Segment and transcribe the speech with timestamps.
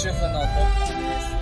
[0.00, 0.46] 主婦のコッ
[0.78, 1.34] タです。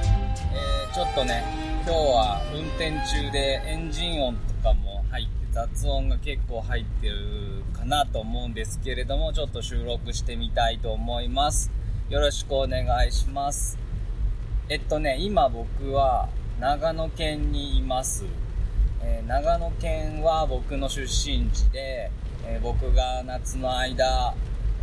[0.54, 1.44] えー、ちょっとね、
[1.84, 11.70] 今日は運転中でエンジン音とかも入って雑音が結構入ってるかなと思うんですけれども、ちょっと収録してみたいと思います。
[12.08, 13.78] よろしくお願いします。
[14.70, 18.24] えっとね、今僕は長野県にいます。
[19.02, 22.10] えー、長野県は僕の出身地で、
[22.46, 24.32] えー、僕が夏の間、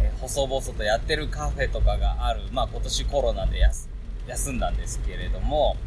[0.04, 3.60] えー、細々とやってるカフェとかがある、まあ今年コロナで
[4.28, 5.78] 休んだんですけれども、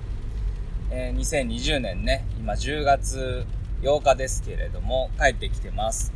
[0.90, 3.46] えー、2020年ね、今10月
[3.82, 6.12] 8日ですけれども、帰ってきてます。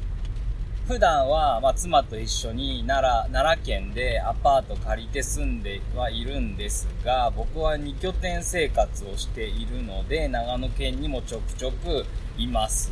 [0.91, 12.07] 普段は、まあ、妻と一緒に奈良、奈良県でアパート借りて住んではいるんですが、僕は2拠点生活をしているので、長野県にもちょくちょく
[12.39, 12.91] います。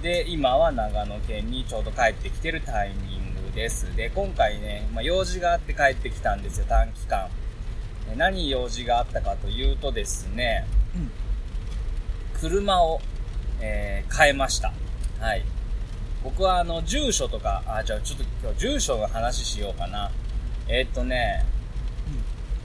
[0.00, 3.23] で、今は長野県にちょうど帰ってきてるタイミン
[3.54, 3.94] です。
[3.96, 7.28] で、今回ね、まあ、用事があって帰ってきたんですよ、短期間。
[8.16, 10.66] 何用事があったかというとですね、
[12.40, 13.00] 車を、
[13.60, 14.72] えー、変えました。
[15.20, 15.44] はい。
[16.22, 20.10] 僕はあの、住所とか、あ、じゃあちょっと今日住所の話しようかな。
[20.68, 21.44] えー、っとね、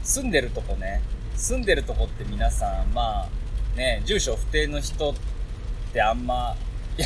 [0.04, 1.02] 住んでるとこね、
[1.36, 5.14] 住んでるとこって皆さん、まあ、ね、住所不定の人っ
[5.94, 6.56] てあんま、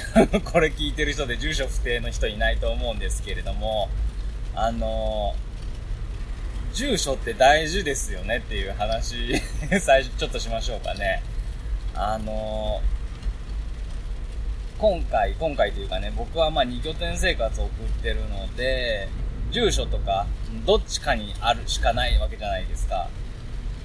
[0.46, 3.90] これ聞いてる人で住所不定の人いないと思うんですけれども、
[4.56, 5.36] あの
[6.74, 9.42] 住所って大事ですよねっていう話
[9.80, 11.22] 最初ちょっとしましょうかね。
[11.96, 12.82] あの
[14.80, 19.08] 今回、今回というかね、僕はまあ2拠点生活を送ってるので、
[19.52, 20.26] 住所とか、
[20.66, 23.08] どっちかにあるしかないわけじゃないですか。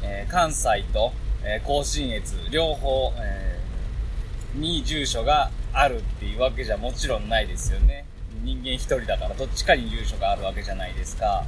[0.02, 1.12] えー、関西と、
[1.44, 3.47] えー、甲信越、両方、えー、
[4.54, 8.04] に住所があるっていうわけじゃもちろんないですよね。
[8.42, 11.44] 人間一人だからどっちかに住所があるわけじゃないですか。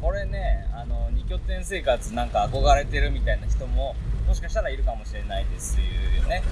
[0.00, 3.94] これね、あの、二拠点生活なんか憧れてるみたいな人も、
[4.26, 6.42] もしかしたらいるかもしれないですよね。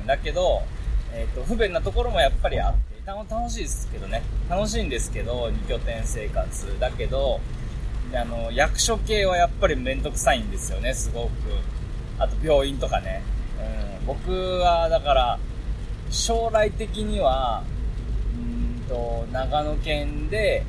[0.00, 0.62] うん、だけど、
[1.12, 4.22] えっ、ー、と、不便なところもやっぱりあって、楽しいですけどね。
[4.50, 6.80] 楽しいんですけど、二拠点生活。
[6.80, 7.40] だけど、
[8.14, 11.30] あの、役所系はやっぱりめんどくさいんですよね、すごく。
[12.18, 13.22] あと、病院とかね。
[14.06, 15.38] 僕は、だから、
[16.10, 17.64] 将来的には、
[18.36, 20.64] うんと、長野県で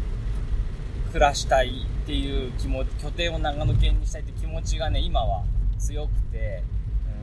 [1.12, 5.44] 暮らしたいっていう気持ち、拠点を長野県にしたいって気持ちがね、今は
[5.78, 6.64] 強くて、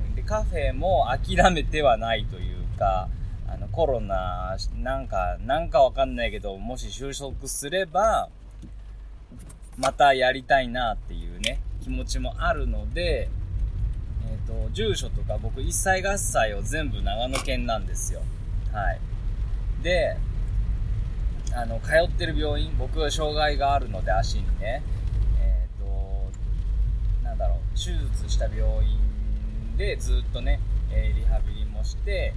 [0.08, 3.08] うん、で、カフェも諦めてはないというか、
[3.48, 8.28] あの、コロナ、なんか、なんかわかんないけど、もし就職すれば、
[9.76, 13.28] またやりたいなっていうね、気持ちもあるので、
[14.54, 18.20] と、住所とか僕一切合切を全部長野県なんですよ。
[18.72, 19.00] はい。
[19.82, 20.16] で、
[21.53, 24.82] あの、通ってる病院、僕は障害があるので足にね、
[25.41, 26.31] えっ、ー、と、
[27.25, 30.60] なんだろう、手術した病院でずっとね、
[30.93, 32.34] え、リハビリもして、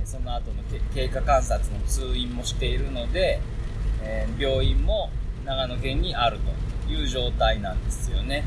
[0.00, 0.62] え、その後の
[0.94, 3.40] 経過観察の通院もしているので、
[4.02, 5.10] え病院も
[5.44, 6.38] 長野県にある
[6.86, 8.44] という状態なんですよね。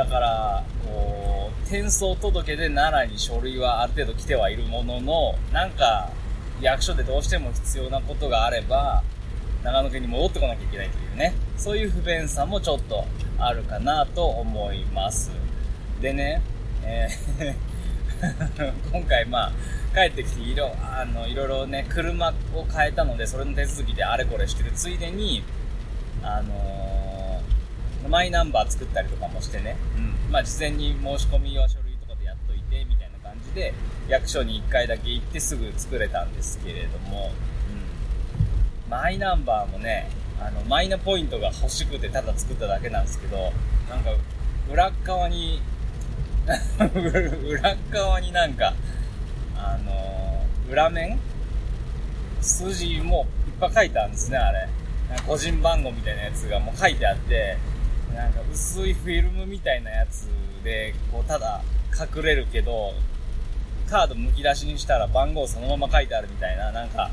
[0.00, 6.08] だから、こう、転送届で奈良に書類はある程度来てはいるものの、なんか、
[6.62, 9.02] 役所でどうしても必要なことがあれば、
[9.62, 13.04] 長野県に戻ってこなきゃいけないというね、そういう不便さもちょっと
[13.38, 15.32] あるかなと思います。
[16.00, 16.40] でね、
[16.82, 17.54] えー
[18.90, 19.52] 今回まあ、
[19.94, 25.44] 帰ってきていろ、あの、いろいろね、車を変えたので、それの手続きであれこれしてるついでに、
[26.22, 27.09] あのー、
[28.08, 30.32] マイナンバー作ったりとかもしてね、うん。
[30.32, 33.74] まあ、事前に申し込みは書類とかでやっといて、みたいな感じで、
[34.08, 37.32] 役所に1回だけ行ってすぐ作れたんですけれども、
[38.84, 40.08] うん、マイナンバーもね、
[40.40, 43.52] あの、マイナポイントが欲しくてただ作っただけなんですけど、
[43.88, 44.10] なんか、
[44.72, 45.60] 裏側に、
[47.46, 48.74] 裏側になんか、
[49.56, 51.18] あのー、裏面？
[52.40, 54.68] 数字もいっぱい書いてあるんですね、あれ。
[55.26, 57.58] 個人番号みたいなやつがもう書いてあって、
[58.20, 60.28] なんか薄いフィルムみたいなやつ
[60.62, 61.62] で、こう、ただ
[61.98, 62.92] 隠れるけど、
[63.88, 67.10] カード剥き出しにしたら番号そのまま書いてあるみたいな、なんか、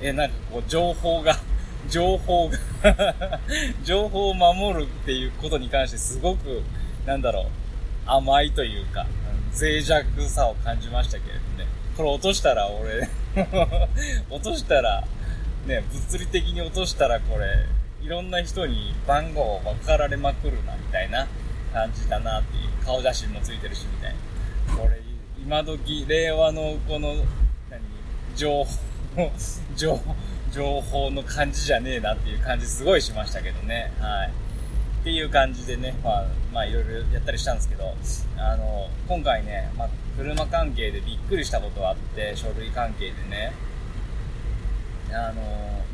[0.00, 1.36] え、なんかこう、情報が
[1.88, 2.58] 情報が
[3.84, 6.62] 情報を守るっていうことに関してすごく、
[7.04, 7.46] なんだろう、
[8.06, 9.06] 甘いというか、
[9.52, 11.68] 脆弱さを感じましたけれどね。
[11.96, 13.08] これ落としたら俺
[14.30, 15.04] 落としたら、
[15.66, 17.66] ね、物理的に落としたらこれ、
[18.02, 21.26] いろんな人に番号を分かられまくるな、みたいな
[21.72, 22.68] 感じだなっていう。
[22.88, 24.14] 顔写真もついてるし、みたい
[24.68, 24.76] な。
[24.82, 24.98] これ、
[25.42, 27.16] 今時、令和のこの、
[27.68, 27.82] 何、
[28.34, 29.30] 情報、
[29.76, 30.00] 情、
[30.50, 33.92] 情報の感じじゃねえなっていう感じすごいしましたけどね。
[34.00, 34.28] はい。
[34.28, 37.94] っていう感じでね、まあ、まあいろいろやったりしたんですけど、
[38.38, 43.52] あの、今回ね、まあ、車関係でびっくりしたことがあって、書類関係でね、
[45.12, 45.84] あの、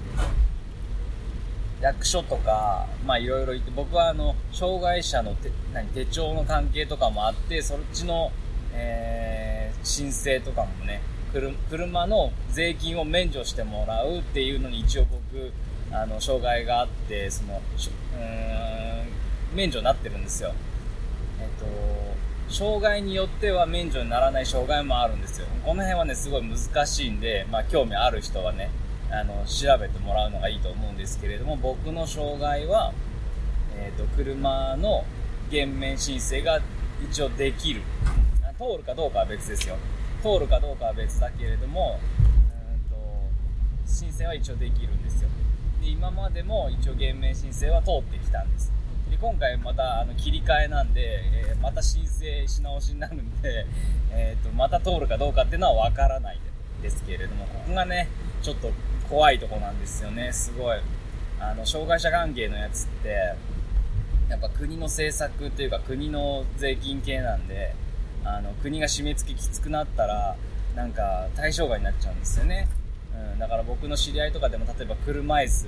[1.85, 8.33] 役所とか、まあいろいろ言って、僕はあの、障害者の手何手帳の関係とかもあって、そっちの、
[8.73, 11.03] えー、申請とかもね、
[11.69, 15.53] 車の税金を免除してもらうっていうのに一応僕、
[15.93, 20.55] あの、障害があって、その、うん、免除になってるんですよ。
[21.39, 25.47] えっと、障害によっては免除にならない障害もあるんですよ。
[25.63, 28.71] この辺はね、すごい難しいんで、まあ、興味ある人はね、
[29.15, 32.93] あの、調べてもらうのがいいと思うんですけれども、僕の障害は、
[33.77, 35.05] えっと、車の
[35.51, 36.61] 減免申請が
[37.09, 37.83] 一応できる。
[38.59, 39.77] 通るかどうかは別ですよ。
[40.23, 42.97] 通るかどうかは別だけれども、うんと、
[43.87, 45.29] 申請は一応できるんですよ。
[45.83, 48.73] で、今までも一応減免申請は通ってきたんです。
[49.11, 51.21] で、今回またあの切り替えなんで、
[51.51, 53.67] えー、また申請し直しになるんで、
[54.13, 56.39] え、ー、と、また通るかどうかっていうのはわからない
[56.81, 58.09] ですけれども、ここがね、
[58.43, 58.71] ちょっと
[59.09, 60.79] 怖いとこなんですよね、すごい。
[61.41, 63.35] あの、障害者関係のやつって、
[64.29, 67.75] やっぱ国の政策というか国の税金系なんで、
[68.25, 70.37] あの、国が締め付けきつくなったら、
[70.75, 72.69] なんか対象外になっちゃうんですよね。
[73.33, 75.67] うん、だから僕の知り合いとかでも、例えば車椅子、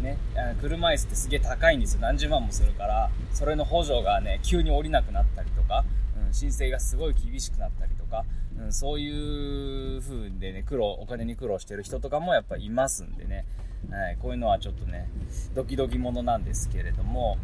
[0.00, 0.16] ね、
[0.60, 2.00] 車椅子ってすげえ高いんですよ。
[2.00, 5.84] 何十万もするから、それの補助がね、急に降りなくなったりとか、
[6.26, 8.24] うん、申請がすごい厳しくなったりか、
[8.58, 13.44] うん、そういう風でね、苦労、お金に苦労してる人とかもやっぱいますんでね、
[13.90, 15.08] はい、こういうのはちょっとね、
[15.54, 17.36] ドキドキものなんですけれども、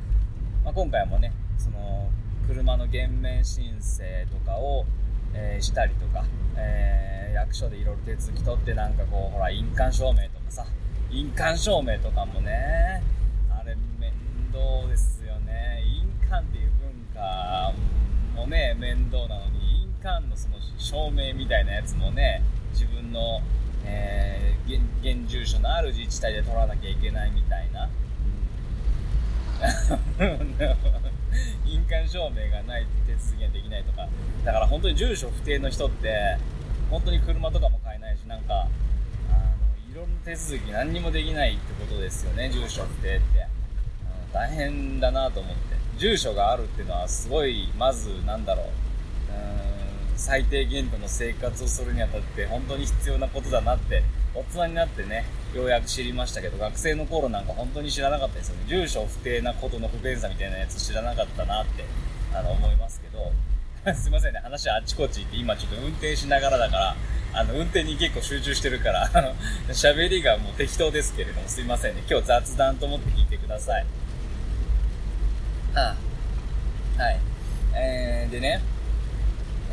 [0.64, 2.10] まあ、今回もね、その、
[2.46, 4.84] 車の減免申請とかを、
[5.34, 6.24] えー、したりとか、
[6.56, 10.66] えー、役所でいろいろ手続き取ってなんかこう、ほら、印鑑証明とかさ、
[11.10, 13.02] 印鑑証明とかもね、
[13.50, 14.12] あれ面
[14.52, 15.82] 倒ですよね。
[15.86, 17.72] 印鑑っていう文化
[18.36, 22.42] もね、面倒なのに、印鑑のその証明みたいなやつもね、
[22.72, 23.40] 自分の、
[23.86, 27.88] えー、現住所のある自治体で取らなきゃいけないみたいな。
[31.64, 34.06] 印鑑証明がないと手続きができないとか、
[34.44, 36.36] だから本当に住所不定の人って、
[36.90, 38.68] 本当に車とかも買えないし、なんか、あの、
[39.90, 43.38] いろんな手続き何にもできないってことですよね、住所不定って。
[43.38, 45.62] うん、大変だなと思って。
[45.96, 48.83] 住所があるっていうのはすごい、まず、なんだろう、
[50.16, 54.02] 最低限度の生活をするにあたって本当に必要なことだなって、
[54.34, 55.24] 大人になってね、
[55.54, 58.64] ようやく知りましたけど、学生の頃なんか本当に知らなかったですよね。
[58.66, 61.84] 住所不定なことの不便さみたいなやつ知らなかったなって、
[62.34, 63.32] あの、思いますけど、
[63.94, 66.96] すいませんね、話はあっちこっち行って今ちょっと運転しながらだから、
[67.34, 69.34] あの、運転に結構集中してるから、あの、
[69.68, 72.02] 喋りがもう適当ですけれども、すいませんね。
[72.08, 73.86] 今日雑談と思って聞いてください。
[75.74, 75.96] あ
[76.98, 77.20] あはい。
[77.76, 78.60] えー、でね、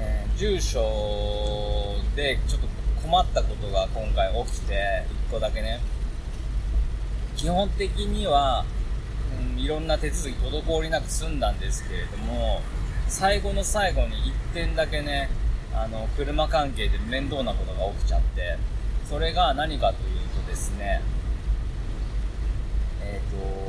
[0.02, 2.68] えー、住所でちょっと
[3.04, 5.80] 困ったことが今回起きて、1個だけね。
[7.38, 8.66] 基本的には、
[9.56, 12.62] うん、いろんな手続き滞りなく済んだんですけれども、
[13.08, 14.16] 最後の最後に
[14.52, 15.30] 1点だけね、
[15.74, 18.58] あの、車関係で面倒なことが起きちゃって、
[19.10, 21.02] それが何かというとですね、
[23.04, 23.61] えっ、ー、と、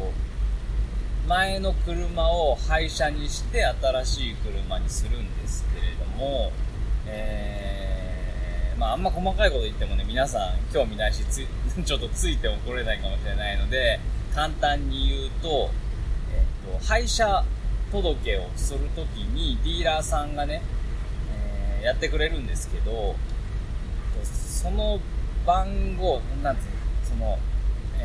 [1.28, 6.52] 前の車を廃車にして新しい車にするんですけれども、
[7.06, 11.46] えーまあ、あんま細かいこと言ってもね、皆さん興味ないし、つ、
[11.84, 14.00] ちょっとついて怒れないかもしれないので、
[14.34, 15.70] 簡単に言うと、
[16.34, 16.42] え
[16.76, 17.44] っと、廃車
[17.92, 20.62] 届をするときにディーラーさんがね、
[21.78, 23.14] えー、やってくれるんですけど、
[24.24, 24.98] その
[25.46, 26.68] 番号、なんていう
[27.08, 27.38] その、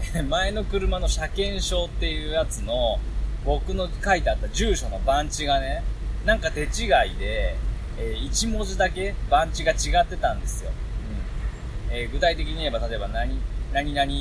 [0.29, 2.99] 前の車の車検証っていうやつの、
[3.45, 5.83] 僕の書いてあった住所の番地がね、
[6.25, 6.67] なんか手違い
[7.17, 7.55] で、
[7.97, 10.71] えー、1文字だけ番地が違ってたんですよ。
[11.89, 13.39] うんえー、具体的に言えば、例えば何、
[13.73, 14.11] 何々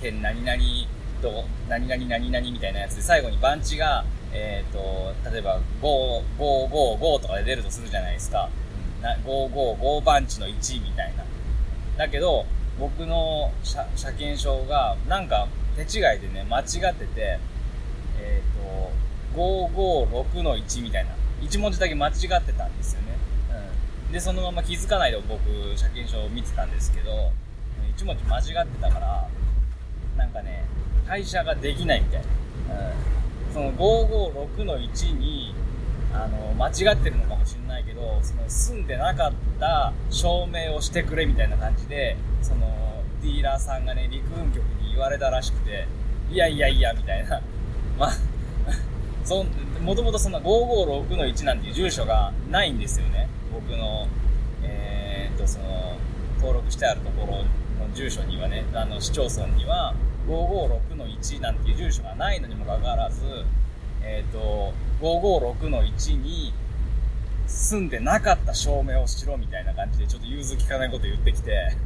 [0.00, 0.62] 県何々
[1.20, 8.48] と、何々何々みたいなやつで、最後に番地が、えっ、ー、と、例えば、5、5、5、5とかで出るとするじゃないですか。
[9.02, 11.24] うん、5、5、5番地の1みたいな。
[11.96, 12.46] だけど、
[12.78, 17.38] 僕の車車検証が、なんか、手違いでね、間違ってて、
[18.18, 21.10] えっ、ー、と、556の1みたいな。
[21.42, 23.16] 1文字だけ間違ってたんですよね。
[24.08, 25.40] うんで、そのまま気づかないで僕、
[25.76, 27.32] 車検証を見てたんですけど、
[27.96, 29.28] 一文字間違ってたから、
[30.16, 30.64] なんかね、
[31.06, 32.26] 会社ができないみたいな。
[33.48, 35.54] うん、その556の1に、
[36.12, 45.86] あの、間違ってるのかもしれないけど、その住んでなかった証明をしてくれみたいな感じで、その、ディーラーさんがね、陸運局に言われたらしくて、
[46.30, 47.40] いやいやいや、みたいな。
[47.98, 48.12] まあ、
[49.24, 49.44] そ
[49.80, 53.28] もともとそんな556の1なんていう住所がないんですよね。
[53.52, 54.06] 僕の、
[54.62, 55.96] えー、っと、その、
[56.38, 57.44] 登録してあるところの
[57.94, 59.94] 住所にはね、あの、市町村には、
[60.28, 63.22] 556の1なんていう住所がないのにもかかわらず、
[64.02, 66.52] えっ、と、556の1に
[67.46, 71.76] 住んでなかった証明をしろみたいな感じでちょっと融通きかないこと言ってきて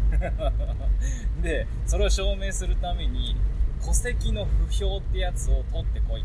[1.43, 3.37] で、それを証明するために
[3.85, 6.25] 戸籍の不評ってやつを取ってこい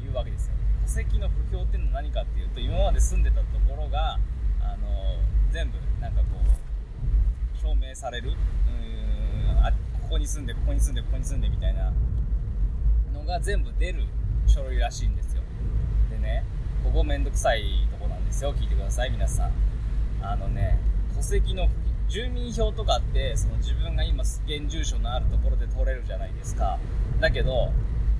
[0.00, 0.54] というわけですよ。
[0.86, 4.18] 戸籍の不評っていうのは何かっていうと、今まで住んでたところが、
[4.60, 5.16] あの、
[5.50, 8.30] 全部なんかこう、証明される。
[8.30, 8.38] うん
[9.60, 9.72] あ
[10.02, 11.92] ここに住んで、ここに住んで、ここに住んでみたいな
[13.12, 14.04] のが全部出る
[14.46, 15.37] 書類らしいんですよ。
[16.84, 18.54] ここめんどくさいとこなんですよ。
[18.54, 19.52] 聞いてください、皆さん。
[20.22, 20.78] あのね、
[21.16, 21.68] 戸籍の
[22.08, 26.78] 住民票とかって、その自分が今現住所のあるところで取れるじゃないですか。
[27.20, 27.72] だけど、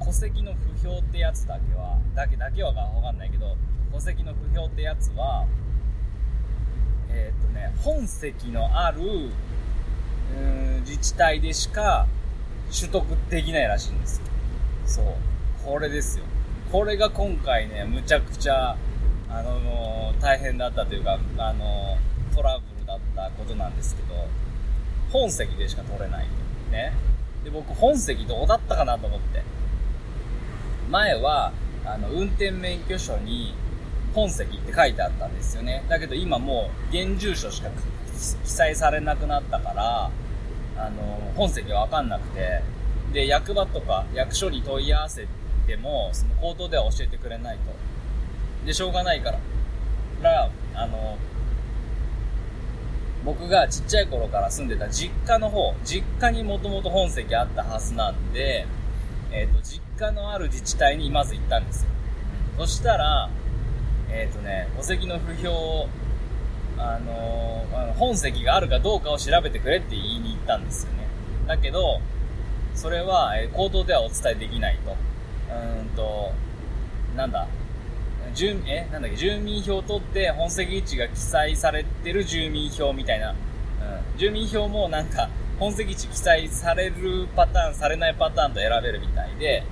[0.04, 3.56] 戸籍の不評ってやつだけは、だけだけはわかんないけど、
[3.92, 5.46] 戸籍の不評ってやつは、
[7.10, 9.30] えー、っとね、本籍のある、
[10.80, 12.06] 自治体でしか
[12.78, 14.26] 取得できないらしいんですよ。
[14.86, 15.04] そう。
[15.64, 16.24] これですよ。
[16.70, 18.76] これが今回ね、むちゃくちゃ、
[19.30, 21.96] あの、大変だったというか、あの、
[22.34, 24.08] トラブルだったことなんですけど、
[25.10, 26.26] 本籍でしか取れない。
[26.70, 26.92] ね。
[27.42, 29.42] で、僕、本籍どうだったかなと思って。
[30.90, 31.52] 前は、
[31.86, 33.54] あの、運転免許証に、
[34.14, 35.84] 本籍って書いてあったんですよね。
[35.88, 37.70] だけど今もう、現住所しか
[38.44, 40.10] 記載されなくなったから、
[40.76, 42.62] あの、本籍がわかんなくて、
[43.12, 45.26] で、役場とか役所に問い合わせ
[45.68, 48.66] ても、その口頭では教えてくれないと。
[48.66, 49.38] で、しょうがないから。
[50.22, 51.16] ら、あの、
[53.24, 58.66] 僕がちっちゃい頃から住んでた実家の方、実家にもともと本籍あったはずなんで、
[59.30, 61.90] えっ、ー、と、実家のある自治体にまず行ったんですよ。
[62.56, 63.28] そしたら、
[64.10, 65.88] えっ、ー、とね、戸籍の不評
[66.78, 71.06] あのー、本籍があるかどうかを調べてくれって言いに行ったんですよね。
[71.46, 72.00] だけど、
[72.74, 74.96] それは、え、口頭ではお伝えできないと。
[75.50, 76.32] うんと、
[77.16, 77.46] なんだ、
[78.34, 83.30] 住、え、なんだっけ、住民票取って本籍位置が記載されてる住民票みたいな。
[83.30, 83.36] うん。
[84.18, 85.28] 住民票もなんか、
[85.58, 89.64] 本籍地記載されるパターン、されないパターンと選べるみたいで、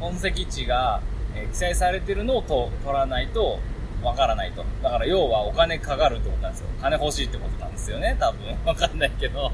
[0.00, 1.00] 本籍地が、
[1.36, 3.60] え、記載されてるのをと取らないと、
[4.02, 4.64] わからないと。
[4.82, 6.68] だから要はお金かかるってことなんですよ。
[6.80, 8.56] 金欲しいってことなんですよね、多分。
[8.66, 9.50] わかんないけど。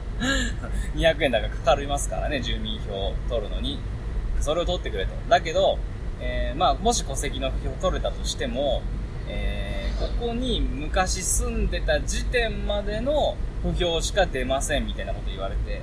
[0.97, 3.79] 200円だからかかりますからね、住民票を取るのに。
[4.41, 5.13] それを取ってくれと。
[5.29, 5.79] だけど、
[6.21, 8.83] えー、まあ、もし戸籍の票を取れたとしても、
[9.29, 15.83] えー、ここに昔住んでた時点までの不評しか出ませんみたいなこと言われて、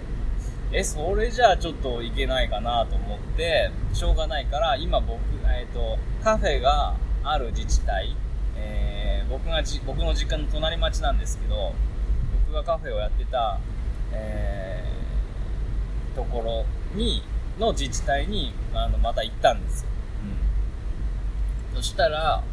[0.72, 8.16] え、それじゃあちょっといけないかなと思って、しょうがないから、今僕、えっ、ー、と、カフェがある自治体
[8.60, 11.74] えー、僕がじ、僕の実家の隣町なんですけど、
[12.48, 13.60] 僕がカフェをやってた、
[14.12, 16.66] えー、ところ
[16.98, 17.24] に、
[17.60, 19.90] の自治体に、あの、また行ったんですよ。
[21.74, 21.82] うん。
[21.82, 22.44] そしたら、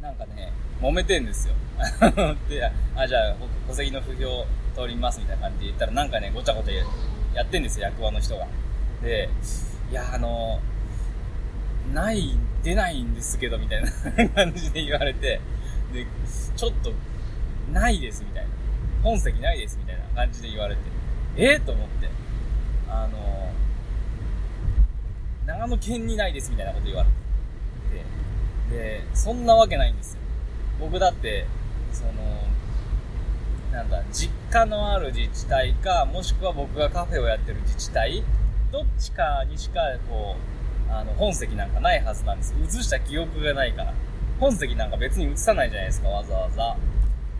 [0.00, 1.54] ー、なんかね、揉めてんですよ。
[2.48, 6.72] で、あ、じゃあ、僕、戸籍の不評通りますみたいな感じで言ったら、なんかね、ごちゃごちゃ
[7.34, 8.46] やってんですよ、役場の人が。
[9.02, 9.28] で、
[9.90, 10.60] いや、あの
[11.92, 13.90] ない、出ないんですけど、みたいな
[14.34, 15.40] 感じで言われて、
[15.92, 16.06] で、
[16.56, 16.92] ちょっと、
[17.72, 18.50] ないです、みたいな。
[19.02, 20.80] 本籍ないです、みたいな感じで言われて、
[21.36, 22.08] ええー、と思って、
[22.90, 23.52] あの、
[25.46, 27.08] 長野県にないです、みたいなこと言われ
[28.68, 30.20] て、で、で、そんなわけないんですよ。
[30.80, 31.46] 僕だって、
[31.92, 32.12] その、
[33.72, 38.22] なんだ、実家のある自治体か、もしくは僕がカフェをやってる自治体、
[38.70, 40.36] どっちかにしか、こ
[40.88, 42.54] う、あの、本籍なんかないはずなんです。
[42.62, 43.92] 移した記憶がないから。
[44.40, 46.76] 本籍なんか別に移さないじゃないですか、わざわざ。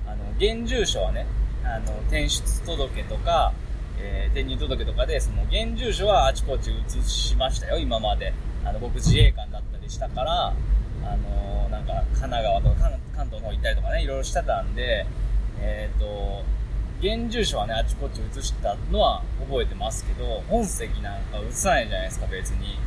[0.06, 1.26] あの、現住所はね、
[1.64, 3.52] あの、転出届とか、
[4.00, 8.32] えー、転入届とかで、その、現住所はあちこち移しましたよ、今まで。
[8.64, 10.52] あの、僕自衛官だったりしたから、あ
[11.16, 15.06] のー、なんか、神奈川とか関東の方行ったりとかね、いろいろしてたんで、
[15.60, 16.44] えっ、ー、と、
[17.00, 22.78] 現住所はね、あちこち移したのは覚えてますけど、本籍なんか移さないじゃないですか、別に。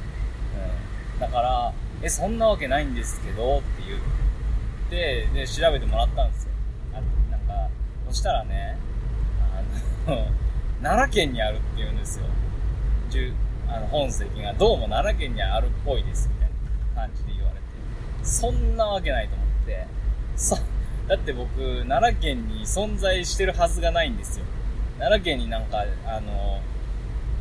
[1.15, 4.00] うんだから、え、そんなわけないんですけど、って言っ
[4.89, 6.51] て、で、調べてもらったんですよ。
[6.94, 6.96] あ
[7.32, 7.70] なんか、
[8.08, 8.75] そしたらね、
[10.08, 10.25] あの
[10.81, 12.25] 奈良県にあるって言うんですよ。
[13.71, 16.50] あの、本籍が、どうも奈良県にあるっぽいです、みたい
[16.95, 17.61] な感じで言われて。
[18.23, 19.88] そんなわけないと思って、
[20.35, 20.57] そ、
[21.07, 24.45] だって僕、奈良県に存在してるはずがないんですよ。
[25.00, 26.59] 奈良県になんか、あの、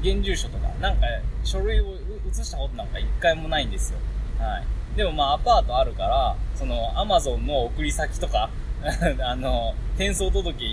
[0.02, 1.06] 現住所とか、なんか、
[1.42, 1.94] 書類を
[2.30, 3.98] 移したことなんか一回もないんですよ。
[4.38, 4.96] はい。
[4.96, 8.50] でもまあアパートあるから、そのアマゾンの送り先とか
[9.22, 10.64] あの、転送届、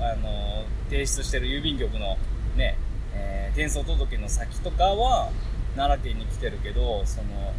[0.00, 0.55] あの、
[0.88, 2.16] 提出してる郵便局の
[2.56, 2.76] ね、
[3.14, 5.30] えー、転送届の先とかは
[5.74, 7.52] 奈良県に来てるけど、その、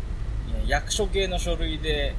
[0.65, 2.15] 役所系の書類で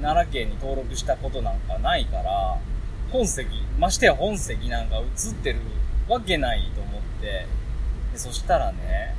[0.00, 2.58] 奈良県に登録したことなんかないから、
[3.10, 3.48] 本籍、
[3.78, 5.60] ましてや本籍なんか映ってる
[6.08, 7.46] わけないと思って、
[8.12, 9.14] でそしたらね、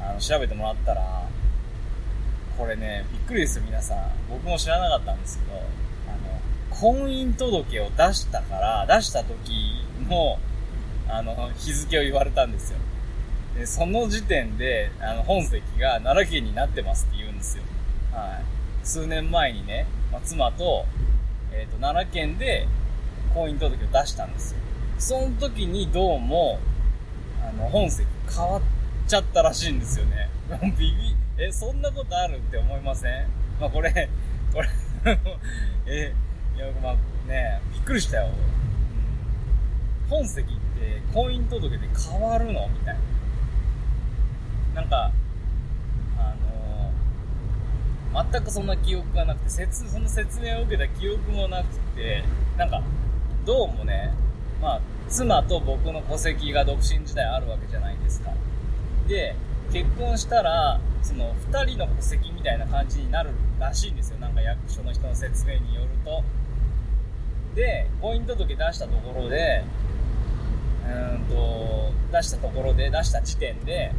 [0.00, 1.28] あの、調べてもらったら、
[2.56, 4.10] これね、びっくりですよ、皆さん。
[4.28, 5.62] 僕も知らなかったんですけど、
[6.80, 10.38] 婚姻届を出したから、出した時の、
[11.08, 12.78] あの、日付を言われたんですよ。
[13.54, 17.64] で、その時点で、あの、本籍が奈良県になってますって言うんですよ。
[18.12, 18.86] はい。
[18.86, 20.86] 数年前にね、まあ、妻と、
[21.52, 22.66] えっ、ー、と、奈良県で
[23.34, 24.58] 婚姻届を出したんですよ。
[24.98, 26.60] その時にどうも、
[27.46, 28.62] あの、本籍変わっ
[29.06, 30.30] ちゃったらしいんですよね。
[30.78, 33.26] ビビ、え、そんなことあるって思いません？
[33.60, 34.08] まあ、これ、
[34.52, 34.68] これ
[35.86, 36.14] え、
[36.60, 36.94] いや、まあ
[37.26, 38.28] ね、びっくりしたよ。
[40.10, 42.68] 本籍って婚姻届で変わるの？
[42.68, 42.96] みたい
[44.74, 44.82] な。
[44.82, 45.10] なんか、
[46.18, 46.34] あ
[48.12, 52.24] のー、全くそんな記憶がなくて、説、その説明を受けた記憶もなくて、
[52.58, 52.82] なんか、
[53.46, 54.12] どうもね、
[54.60, 58.32] まあ、妻と僕の戸籍が独身時代あるわけじゃないですか。
[59.08, 59.34] で、
[59.72, 64.18] 結婚したら、その、二人の戸籍みたいな感じになるらしいんですよ。
[64.18, 66.22] なんか役所の人の説明によると。
[67.54, 69.64] で、婚姻届出したところで、
[70.86, 73.92] うんと、出したところで、出した時点で、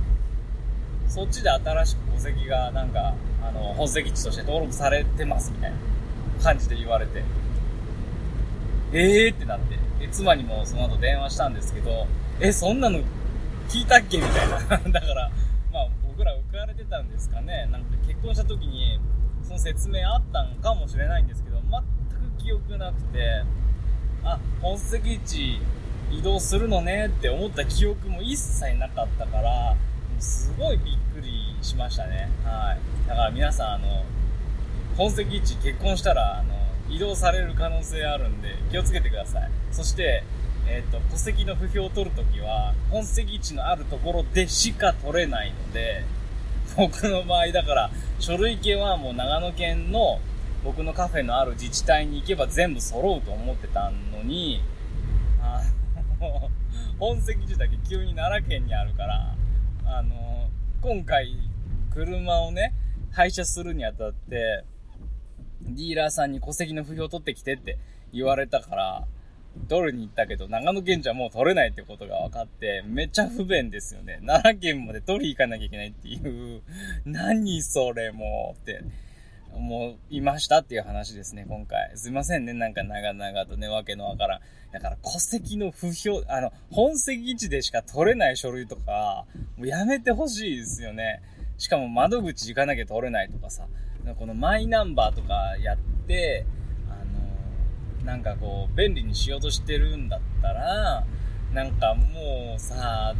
[1.07, 5.77] そっちで新しく戸籍がなんか、あの、本籍地として登録されてますみたいな
[6.43, 7.23] 感じで言われて、
[8.93, 12.07] ええーってなって、で、妻にもその後電話したんですけど、
[12.39, 12.99] え、そんなの
[13.69, 14.57] 聞いたっけみたいな。
[14.91, 15.31] だから、
[15.71, 17.67] まあ僕ら浮かれてたんですかね。
[17.71, 18.99] なんか結婚した時に、
[19.43, 21.50] その説明あったんかもしれないんですけど、
[22.43, 23.43] 記憶なくて、
[24.23, 25.59] あ、本籍地
[26.11, 29.75] 移動するのねって思った記憶も一切なかったから、
[30.19, 32.29] すごいびっくりしましたね。
[32.43, 33.07] はい。
[33.07, 34.03] だから皆さん、あの、
[34.97, 36.53] 本籍地結婚したら、あの、
[36.89, 39.49] 移動される可能性あるんで、気をつけてください。
[39.71, 40.23] そして、
[40.67, 46.03] えっ、ー、と、戸籍の不評を取るときは、本籍地のあるところでしか取れないので、
[46.75, 50.19] 僕の場合だから、書類系はもう長野県の
[50.63, 54.61] 僕のカフェのある自治体に行けば全部揃うと思ってたのに、
[55.41, 55.63] あ
[56.19, 56.49] の、
[56.99, 59.35] 本籍地だけ急に奈良県にあるから、
[59.85, 60.49] あの、
[60.81, 61.35] 今回、
[61.93, 62.73] 車をね、
[63.11, 64.63] 廃車するにあたって、
[65.61, 67.77] ディーラーさんに戸籍の不評取ってきてって
[68.13, 69.07] 言われたから、
[69.67, 74.19] 取るに行ったけど、長野県じゃもう取れないってことが分かって、めっちゃ不便ですよね。
[74.25, 76.61] 奈良県まで取り行かなきゃいけないっていう、
[77.05, 78.83] 何それもうって、
[79.53, 81.91] 思いましたっていう話ですね、今回。
[81.95, 84.41] すいませんね、なんか長々とね、わけのわからん。
[84.71, 89.25] だから戸籍の不評、あの、本籍地でしか取れない書類とか、
[89.57, 91.21] もうやめてほしいですよね。
[91.57, 93.67] しかも窓口行かなきゃ取れないとかさ、
[94.17, 96.45] このマイナンバーとかやって、
[96.89, 101.05] あの、なんかこう、便利にしようとしてるんだったら、
[101.53, 103.13] なんかもうさ、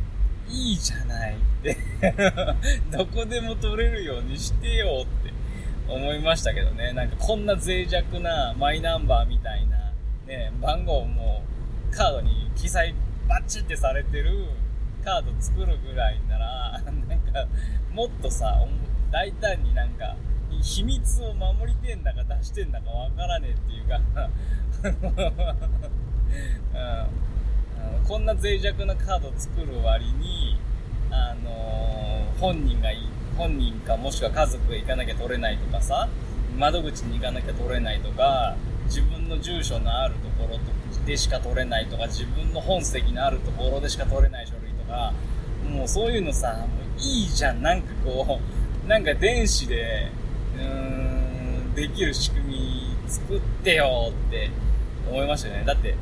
[0.50, 1.78] いいじゃないって
[2.92, 5.34] どこでも取れるようにしてよって
[5.92, 6.94] 思いましたけどね。
[6.94, 9.94] なんかこんな脆弱なマイナンバーみたいな、
[10.26, 11.44] ね、番号も
[11.92, 12.96] カードに記載
[13.28, 14.48] バッチってされてる
[15.04, 17.48] カード作るぐらいなら、なんか
[17.94, 18.56] もっとさ、
[19.12, 20.16] 大胆になんか
[20.62, 24.00] 秘密を守りてんだか出してんだかわからねえっていうか
[28.02, 30.58] うん、こんな脆弱なカード作る割に、
[31.10, 32.92] あのー、本人が
[33.38, 36.08] 本人かもしくは家族が行かなきゃ取れないとかさ、
[36.58, 40.60] 窓口に行かなきゃ取れないとか、自分の住所のあるところ
[41.06, 45.14] でしか取れないとか、自分の本籍のあるところでしか取れない書類とか、
[45.70, 48.40] もうそういうのさ、もういいじゃん、なんかこ
[48.86, 50.12] う、なんか電子で、
[50.58, 50.64] うー
[51.72, 54.50] ん、できる仕組み作ってよって
[55.10, 55.64] 思いましたね。
[55.66, 55.96] だって、う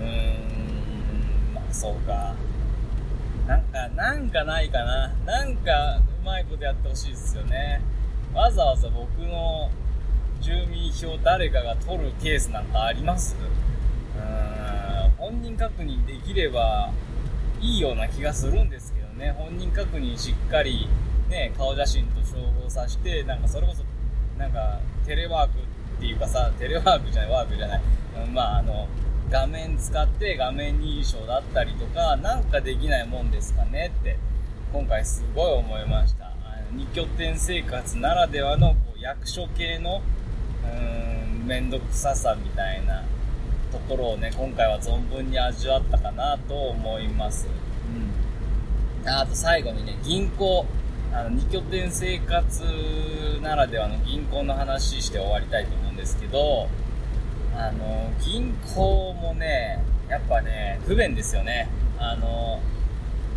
[0.00, 2.34] ーん、まあそうか。
[3.46, 5.12] なんか、なんかないかな。
[5.26, 7.80] なんか、うまいことやってほしいですよね。
[8.34, 9.70] わざわざ僕の
[10.40, 13.36] 住民票誰かが取るケースなんかあります？
[14.16, 16.90] うーん、本人確認できれば
[17.60, 19.32] いいような気がするんですけどね。
[19.32, 20.88] 本人確認しっかり
[21.28, 23.84] ね、顔写真と照合させて、なんかそれこそ
[24.38, 27.82] なんか、テレワークっていうかさ、テレワークじゃない、ワークじゃない。
[28.26, 28.88] うん、まあ、あの、
[29.30, 34.16] 画面使って画面認証だったりとか、なんかできないもんですかねって、
[34.72, 36.30] 今回すごい思いました。
[36.72, 40.00] 二拠点生活ならではのこう役所系の、
[40.62, 43.02] うーん、めんどくささみたいな
[43.72, 47.48] ところをね、今回は存分に味わったかなと思います。
[49.02, 49.08] うん。
[49.08, 50.64] あと最後にね、銀行。
[51.12, 52.62] あの、二拠点生活
[53.42, 56.68] ならではの銀行の話して終わりたいと思うんですけど、
[57.56, 61.68] あの、銀行もね、やっぱね、不便ですよね。
[61.98, 62.60] あの、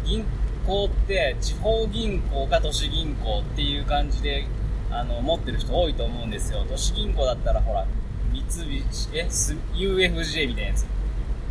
[0.06, 0.24] 銀
[0.66, 4.46] 行って地方銀行か都市銀行っていう感じで、
[4.92, 6.66] あの、持ってる人多いと思うんですよ。
[6.70, 7.86] 都市銀行だったらほら、
[8.32, 10.86] 三菱、え、UFJ みたいなやつ。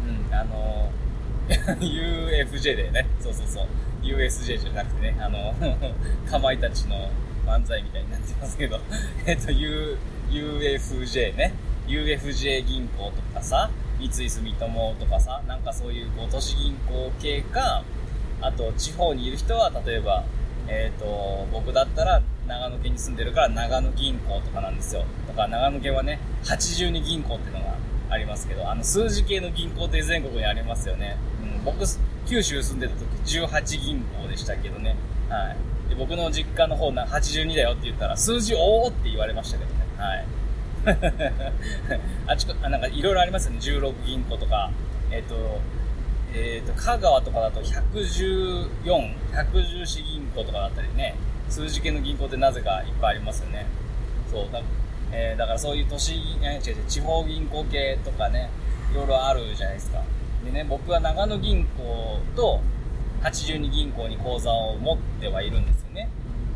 [0.05, 0.91] うん、あの、
[1.81, 3.07] UFJ でね。
[3.21, 3.67] そうそうそう。
[4.03, 5.55] USJ じゃなくてね、あの、
[6.29, 7.11] かまいたちの
[7.47, 8.81] 漫才みたいになってますけど、
[9.27, 9.97] えっと、U、
[10.31, 11.55] UFJ ね。
[11.87, 17.83] UFJ 銀行とかさ、三井住友とかさ、なんかそういうこう都市銀行系か、
[18.43, 20.25] あと地方にいる人は例えば、
[20.69, 25.05] えっ、ー、と、僕だったら長野県に住んでるから長野銀行とかなんですよ。
[25.27, 27.77] とか長野県はね、82銀行っていうのが
[28.11, 31.17] ありますけど、あの数字系の銀行って全国にありますよね。
[31.43, 31.85] うん、僕、
[32.27, 34.97] 九州住んでた時18銀行でしたけどね。
[35.29, 35.55] は
[35.87, 35.89] い。
[35.89, 39.83] で僕の実家の方な82だよって言ったら、数字おーって言われましたけどね。
[39.99, 40.27] はい。
[42.27, 43.59] あちこ、なんかいろいろありますよね。
[43.61, 44.71] 16銀行とか、
[45.11, 45.61] えっ、ー、と、
[46.35, 48.85] え、ー、と、香川とかだと114、
[49.33, 51.15] 114銀行とかだったりね、
[51.51, 53.67] 数字系の銀行ってなぜかいっぱいありますよね。
[54.31, 54.63] そう、だ,、
[55.13, 58.51] えー、だからそういう都市、違う違う、地方銀行系とかね、
[58.93, 60.03] いろいろあるじゃないですか。
[60.45, 62.61] でね、僕は長野銀行と
[63.23, 66.09] 82銀行に口座を持ってはいるんですよね。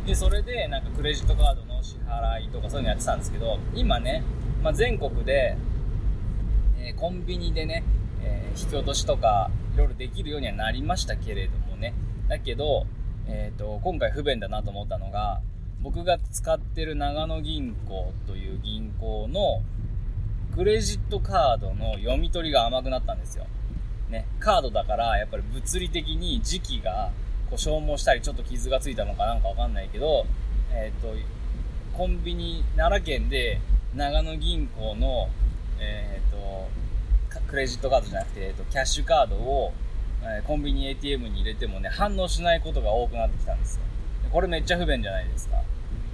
[0.06, 4.22] で、それでなんかクレジットカードの支払いとかそういうのやってたんですけど、今ね、
[4.62, 5.56] まあ、全国で、
[6.78, 7.84] えー、コンビニでね、
[8.56, 11.94] 引き落としとかいろいろできるようにはなりましたけれどもね。
[12.28, 12.86] だけど、
[13.28, 15.40] えっ、ー、と、今回不便だなと思ったのが、
[15.82, 19.62] 僕が使ってる長野銀行という銀行の
[20.54, 23.46] クレジットカードの読み取りが甘くなったんですよ。
[24.08, 27.10] ね、カードだからやっぱり物理的に時期が
[27.50, 30.26] こう消耗したりちょっと傷がついたのかなんかわかんないけど、
[30.72, 31.14] えっ、ー、と、
[31.96, 33.60] コンビニ、奈良県で
[33.94, 35.28] 長野銀行の、
[35.78, 36.68] えっ、ー、と、
[37.48, 39.72] クレジットカードじゃなくて、えーと、キャッシュカードを、
[40.22, 43.82] えー、コンビニ ATM に入れてもね、反応しないことが多くなってきたんですよ。
[44.30, 45.56] これめっちゃ不便じゃないですか。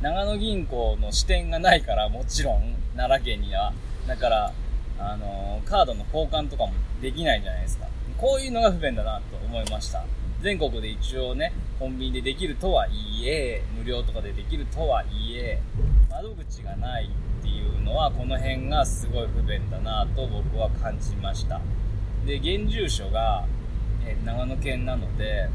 [0.01, 3.73] 長野銀行の支店がないから、もちろん、奈良県には。
[4.07, 4.53] だから、
[4.99, 7.87] あのー、カードの交換とかもできないじゃないですか。
[8.19, 10.05] こういうのが不便だなと思いました。
[10.43, 15.61] 全国で一応ね、コンビニでできるとはいえ、無料とかでできるとはいえ、
[16.11, 17.09] 窓口がない
[17.53, 21.61] いうのは、この辺がすごい不便だなと僕は感じました。
[22.27, 23.45] で、現住所が、
[24.05, 25.49] えー、長野県なので、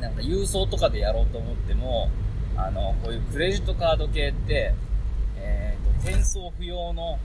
[0.00, 2.08] なんか郵送とかでやろうと思っても、
[2.56, 4.74] あの、こういうクレジットカード系って、
[5.38, 7.18] えっ、ー、と、転送不要の、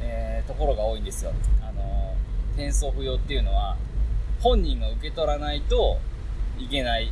[0.00, 1.32] えー、ところが多いんですよ。
[1.62, 2.14] あの、
[2.54, 3.76] 転送不要っていうのは、
[4.40, 5.98] 本人が受け取らないと
[6.58, 7.10] いけない。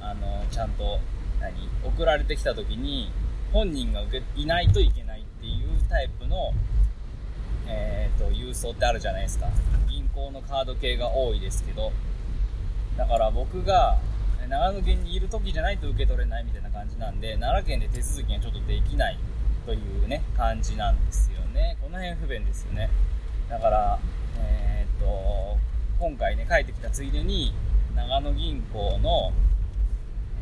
[0.00, 0.98] ん、あの、ちゃんと、
[1.40, 1.52] 何
[1.84, 3.10] 送られてきた時に、
[3.52, 5.09] 本人が受け、いないといけない
[5.90, 6.54] タイプの、
[7.66, 9.48] え、ー、と、郵送ってあるじゃないですか。
[9.90, 11.90] 銀行のカード系が多いですけど、
[12.96, 13.98] だから僕が、
[14.48, 19.18] 長野県にいる時じゃないと受け取れないみたいな感じなんで、奈良県で手続きがちょっとできない
[19.66, 21.76] というね、感じなんですよね。
[21.82, 22.88] この辺不便ですよね。
[23.48, 23.98] だから、
[24.38, 25.58] えー、っと、
[25.98, 27.52] 今回ね、帰ってきたついでに、
[27.96, 29.32] 長野銀行の、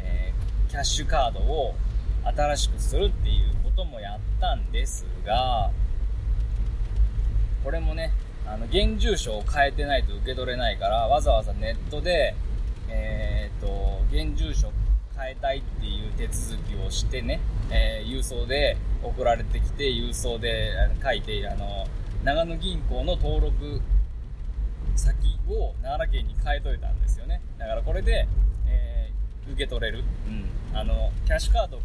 [0.00, 1.74] えー、キャッシュカードを
[2.24, 5.70] 新しくするっていうこともやったんですが、
[7.62, 8.12] これもね、
[8.44, 12.34] あの、現住所を変えてないと受け取れないから、わざわざネットで、
[12.88, 14.72] えー、と、現住所
[15.16, 21.86] 変えたいっていう手続きをしてね、えー、郵送で送られてきて、郵送で書いて、あの、
[22.24, 23.80] 長野銀行の登録
[24.96, 25.14] 先
[25.48, 27.40] を奈良県に変えといたんですよね。
[27.58, 28.26] だからこれで、
[28.66, 30.02] えー、受け取れる。
[30.26, 30.76] うん。
[30.76, 31.78] あの、キャッシュカード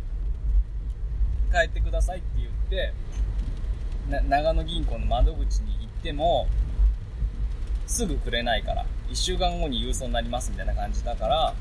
[1.54, 2.94] 変えてくださいって言って、
[4.28, 6.48] 長野銀行の窓口に行っても、
[7.86, 11.54] すぐくれないから、1週間後に郵送になりますみたいな感じだから、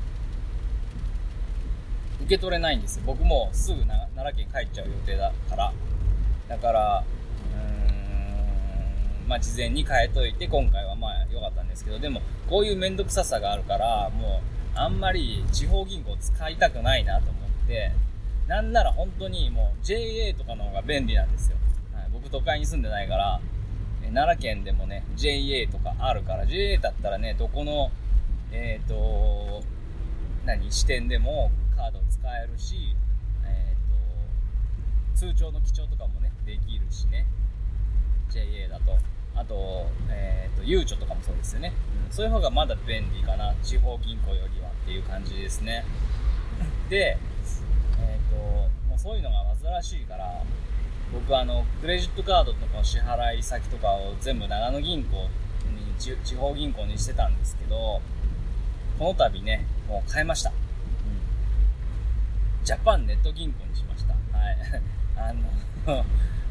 [2.21, 3.03] 受け取れないんですよ。
[3.05, 5.73] 僕もすぐ奈良県帰っちゃう予定だから。
[6.47, 7.03] だから
[7.53, 14.41] うーん、まあ、事前に変えといて、今回はまあ良かったんですけど、でも、こういうめんどくささがあるから、も
[14.75, 17.91] う、あんまり地方銀行使いたくないなと思って、
[18.53, 21.57] なんなら本当にもう JA とかの方が便利なんですよ。
[21.91, 23.41] はい、僕都会に住んでないから、
[24.13, 27.89] 奈良県でもね、JA とかあるから、JA だったらね、どこの、
[28.51, 29.63] えっ、ー、と、
[30.45, 32.95] 何、支店でもカード使えるし、
[33.43, 37.25] えっ、と、通帳の記帳とかもね、できるしね。
[38.29, 38.99] JA だと。
[39.33, 41.73] あと、えっ、と、ゆうちょとかもそうですよね。
[42.05, 42.13] うん。
[42.13, 43.55] そういう方がまだ便利かな。
[43.63, 45.83] 地方銀行よりはっていう感じですね。
[46.91, 47.17] で、
[49.03, 50.41] そういうのが煩わしいから、
[51.11, 55.27] 僕あの、クレジットカードとかの支払い先とかを全部長野銀行
[55.75, 58.01] に、地方銀行にしてたんですけど、
[58.97, 60.51] この度ね、もう変えました。
[60.51, 60.55] うん。
[62.63, 64.13] ジャパンネット銀行にしました。
[64.13, 64.57] はい。
[65.19, 66.05] あの、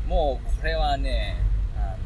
[0.07, 1.39] もうこれはね、
[1.75, 1.97] あの、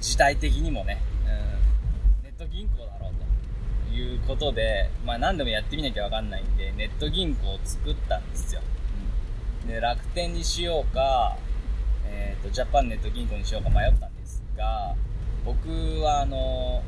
[0.00, 2.95] 時代的にもね、うん、ネット銀行だ
[3.96, 8.60] いうことで、まあ何でもやってみなきゃわかんないんで、ネット銀行を作ったんですよ。
[9.62, 11.36] うん、で、楽天にしようか、
[12.06, 14.94] えっ、ー、と、ジャパンネット銀行にしようか迷ったんですが、
[15.44, 15.68] 僕
[16.02, 16.82] はあの、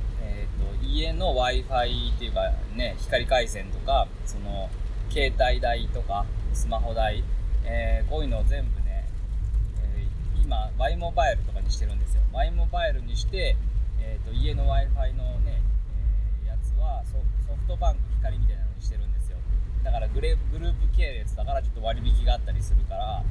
[0.58, 4.68] と、家の Wi-Fi っていうかね、光回線とか、その、
[5.10, 7.22] 携帯代とか、スマホ代、
[7.64, 9.06] えー、こういうのを全部ね、
[9.96, 12.22] えー、今、Y モバイルとかにしてるんですよ。
[12.32, 13.56] Y モバイルにして、
[14.02, 15.60] えっ、ー、と、家の Wi-Fi のね、
[16.98, 17.18] はソ
[17.54, 19.38] フトバンク光みたいなのにしてるんですよ。
[19.84, 23.24] だからグレグループ系列だからちょっと割引があったりするから、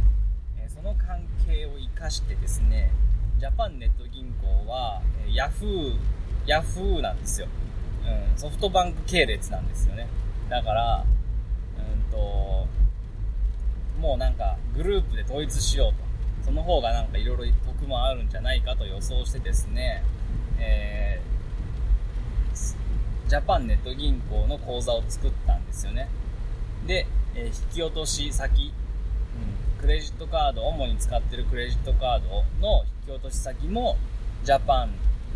[0.58, 2.92] えその関係を活かしてですね、
[3.38, 5.98] ジャパンネット銀行は、え Yahoo
[6.46, 7.48] ヤフーなんですよ。
[8.06, 10.08] うん、ソフトバンク系列なんですよね。
[10.50, 11.06] だから、
[11.78, 12.68] うんと、
[14.00, 16.08] もうなんかグループで統一しようと。
[16.46, 20.02] その方がなんか色々得もあるんじゃないかと予想してですね、
[20.58, 21.37] えー、
[23.28, 26.10] ジャパンネット銀行の口座を作ったんですよね。
[26.86, 28.72] で、え、引き落とし先、
[29.76, 33.98] うん、クレジットカード、主に使ってるクレジットカードの引き落とし先も、
[34.44, 34.92] ジャパン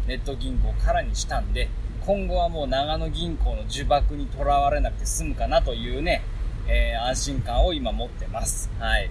[0.08, 1.67] ネット銀行からにしたんで、
[2.06, 6.23] 今後はもう長野銀行の呪縛にとらわれなくて済むかなというね、
[6.67, 8.71] えー、安心感を今持ってます。
[8.80, 9.10] はい。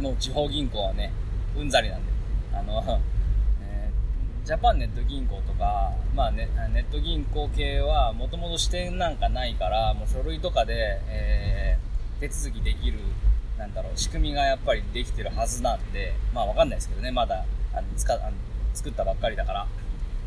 [0.00, 1.12] もう地方銀行はね、
[1.56, 2.12] うんざりなんで。
[2.52, 3.00] あの、
[4.46, 13.00] ジャパンネット銀行とか、まあね、ネット銀行系はもともと支店なんかないから、もう書類とかで、えー、手続きできる、
[13.58, 18.30] なんだろう、仕組みがやっぱりできてるはずなんで、まあわかんないですけどね、まだ、あの、使、あの
[18.72, 19.66] 作ったばっかりだから。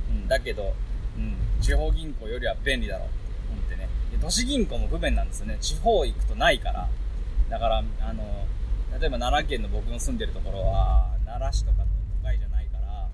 [0.09, 0.73] うん、だけど、
[1.17, 3.87] うん、地方銀行よりは便利だろうって思ってね。
[4.21, 5.57] 都市銀行も不便なんですよね。
[5.61, 6.89] 地方行くとないから。
[7.49, 8.23] だから、あの、
[8.99, 11.85] 例えば奈良県の僕の住んでるところは、奈良市とかの
[12.21, 13.07] 都会じゃないから、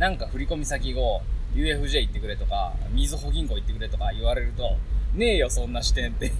[0.00, 1.20] なんか振込先を
[1.52, 4.78] UFJ 行ってくれとか、みずほ銀行行ってくれとか言われると、
[5.12, 6.32] ねえよ、そんな視点って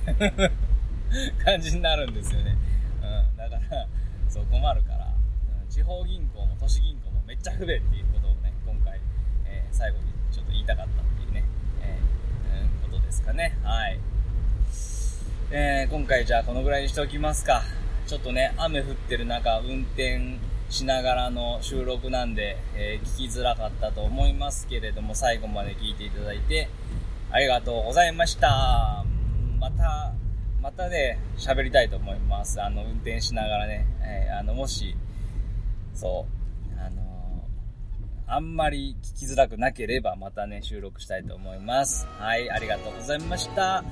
[1.44, 2.56] 感じになるんですよね。
[3.02, 3.36] うん。
[3.36, 3.86] だから、
[4.30, 5.12] そう困るから、
[5.68, 8.98] 地方銀行も都市銀行もめっちゃ不便っていうことをね、今回、
[9.44, 11.44] えー、最後にちょっと言いたかったっていうね、
[11.82, 13.58] えー、ことですかね。
[13.62, 13.98] はい。
[15.50, 17.62] えー、今回じゃあこのぐらいにしておきますか。
[18.06, 20.38] ちょっとね、雨降ってる中、運転
[20.70, 26.68] しながらの収録なんで、えー、聞きづらかったと思いますけれども、最後まで聞いていただいて、
[27.30, 29.04] ありがとうございました。
[29.58, 30.12] また、
[30.62, 32.62] またね、喋りたいと思います。
[32.62, 34.96] あの、運転しながらね、えー、あの、もし、
[35.92, 36.26] そ
[36.76, 42.06] う、あのー、あんまり聞きづらくなければまたね、収録したいと思います。
[42.18, 43.82] はい、ありがとうございました。